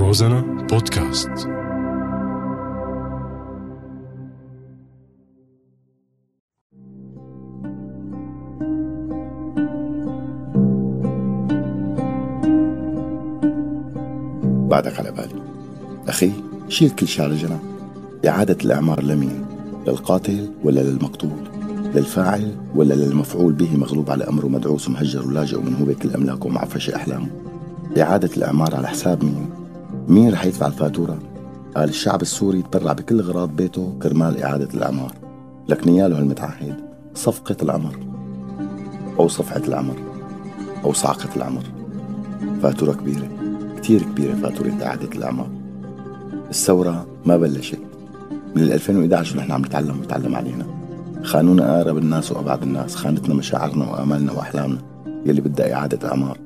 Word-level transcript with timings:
روزانا 0.00 0.40
بودكاست 0.40 1.30
بعدك 14.70 14.98
على 14.98 15.12
بالي 15.12 15.42
أخي 16.08 16.32
شيل 16.68 16.90
كل 16.90 17.06
على 17.18 17.36
جنب 17.36 17.60
إعادة 18.26 18.56
الإعمار 18.64 19.02
لمين؟ 19.02 19.46
للقاتل 19.86 20.50
ولا 20.64 20.80
للمقتول؟ 20.80 21.30
للفاعل 21.94 22.54
ولا 22.74 22.94
للمفعول 22.94 23.52
به 23.52 23.76
مغلوب 23.76 24.10
على 24.10 24.24
أمره 24.24 24.46
مدعوس 24.46 24.88
ومهجر 24.88 25.28
ولاجئ 25.28 25.58
ومن 25.58 25.74
هو 25.74 25.94
كل 25.94 26.10
أملاكه 26.14 26.46
ومعفش 26.46 26.90
أحلامه 26.90 27.28
إعادة 27.98 28.30
الإعمار 28.36 28.74
على 28.76 28.88
حساب 28.88 29.24
مين؟ 29.24 29.59
مين 30.08 30.32
رح 30.32 30.44
يدفع 30.44 30.66
الفاتورة؟ 30.66 31.18
قال 31.76 31.88
الشعب 31.88 32.22
السوري 32.22 32.58
يتبرع 32.58 32.92
بكل 32.92 33.20
غراض 33.20 33.56
بيته 33.56 33.94
كرمال 34.02 34.42
إعادة 34.42 34.68
الإعمار. 34.74 35.14
لك 35.68 35.86
نياله 35.86 36.18
المتعهد 36.18 36.74
صفقة 37.14 37.56
العمر 37.62 37.96
أو 39.18 39.28
صفحة 39.28 39.62
العمر 39.68 39.94
أو 40.84 40.92
صعقة 40.92 41.28
العمر 41.36 41.62
فاتورة 42.62 42.92
كبيرة 42.92 43.28
كتير 43.76 44.02
كبيرة 44.02 44.34
فاتورة 44.34 44.76
إعادة 44.82 45.08
الإعمار. 45.08 45.50
الثورة 46.50 47.06
ما 47.26 47.36
بلشت. 47.36 47.78
من 48.56 48.62
2011 48.62 49.36
ونحن 49.36 49.52
عم 49.52 49.60
نتعلم 49.60 49.98
ونتعلم 49.98 50.34
علينا. 50.34 50.66
خانونا 51.22 51.80
أقرب 51.80 51.98
الناس 51.98 52.32
وأبعد 52.32 52.62
الناس 52.62 52.96
خانتنا 52.96 53.34
مشاعرنا 53.34 53.90
وآمالنا 53.90 54.32
وأحلامنا. 54.32 54.78
يلي 55.26 55.40
بدها 55.40 55.74
إعادة 55.74 56.08
إعمار. 56.08 56.38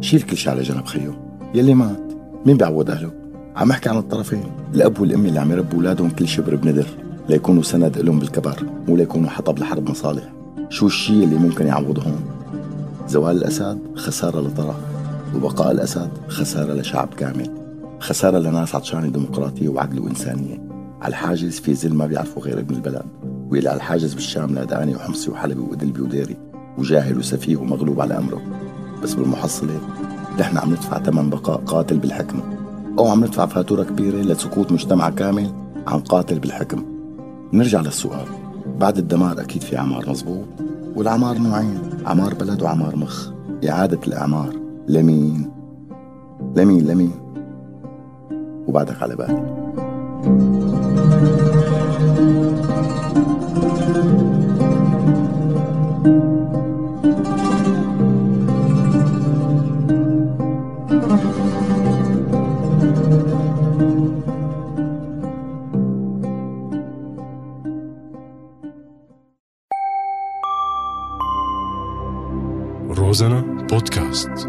شيل 0.00 0.22
كل 0.22 0.36
شي 0.36 0.50
على 0.50 0.62
جنب 0.62 0.86
خيو. 0.86 1.12
يلي 1.54 1.74
مات. 1.74 2.17
مين 2.48 2.56
بيعوض 2.56 2.90
أهله 2.90 3.10
عم 3.56 3.70
أحكي 3.70 3.88
عن 3.88 3.96
الطرفين. 3.96 4.44
الأب 4.74 5.00
والأم 5.00 5.26
اللي 5.26 5.40
عم 5.40 5.52
يربوا 5.52 5.78
أولادهم 5.78 6.10
كل 6.10 6.28
شبر 6.28 6.54
بندر 6.56 6.86
ليكونوا 7.28 7.62
سند 7.62 7.98
لهم 7.98 8.18
بالكبر 8.18 8.62
مو 8.88 8.96
ليكونوا 8.96 9.30
حطب 9.30 9.58
لحرب 9.58 9.90
مصالح. 9.90 10.32
شو 10.68 10.86
الشيء 10.86 11.24
اللي 11.24 11.36
ممكن 11.36 11.66
يعوضهم؟ 11.66 12.20
زوال 13.08 13.36
الأسد 13.36 13.78
خسارة 13.96 14.40
لطرف. 14.40 14.76
وبقاء 15.36 15.72
الأسد 15.72 16.10
خسارة 16.28 16.72
لشعب 16.72 17.08
كامل. 17.16 17.50
خسارة 18.00 18.38
لناس 18.38 18.74
عطشانة 18.74 19.08
ديمقراطية 19.08 19.68
وعدل 19.68 20.00
وإنسانية. 20.00 20.58
على 21.02 21.10
الحاجز 21.10 21.60
في 21.60 21.74
زل 21.74 21.94
ما 21.94 22.06
بيعرفوا 22.06 22.42
غير 22.42 22.58
ابن 22.58 22.74
البلد. 22.74 23.06
واللي 23.50 23.68
على 23.68 23.76
الحاجز 23.76 24.14
بالشام 24.14 24.54
لاداني 24.54 24.94
وحمصي 24.94 25.30
وحلبي 25.30 25.60
وإدلبي 25.60 26.00
وديري. 26.00 26.36
وجاهل 26.78 27.18
وسفيه 27.18 27.56
ومغلوب 27.56 28.00
على 28.00 28.18
أمره. 28.18 28.42
بس 29.02 29.14
بالمحصلة 29.14 29.80
نحن 30.40 30.58
عم 30.58 30.70
ندفع 30.70 30.98
ثمن 30.98 31.30
بقاء 31.30 31.56
قاتل 31.56 31.98
بالحكم. 31.98 32.40
أو 32.98 33.08
عم 33.08 33.24
ندفع 33.24 33.46
فاتورة 33.46 33.82
كبيرة 33.82 34.16
لسكوت 34.16 34.72
مجتمع 34.72 35.10
كامل 35.10 35.50
عن 35.86 36.00
قاتل 36.00 36.38
بالحكم. 36.38 36.84
نرجع 37.52 37.80
للسؤال. 37.80 38.26
بعد 38.80 38.98
الدمار 38.98 39.40
أكيد 39.40 39.62
في 39.62 39.76
عمار 39.76 40.10
مزبوط 40.10 40.46
والعمار 40.96 41.38
نوعين. 41.38 41.80
عمار 42.06 42.34
بلد 42.34 42.62
وعمار 42.62 42.96
مخ. 42.96 43.28
إعادة 43.68 43.98
الإعمار. 44.06 44.52
لمين؟ 44.88 45.50
لمين؟ 46.56 46.86
لمين؟ 46.86 47.12
وبعدك 48.66 49.02
على 49.02 49.16
بالي. 49.16 49.58
روزانا 72.88 73.40
بودكاست 73.70 74.48